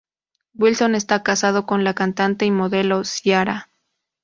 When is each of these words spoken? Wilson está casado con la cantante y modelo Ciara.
Wilson 0.55 0.95
está 0.95 1.21
casado 1.21 1.67
con 1.67 1.83
la 1.83 1.93
cantante 1.93 2.45
y 2.45 2.49
modelo 2.49 3.03
Ciara. 3.03 3.69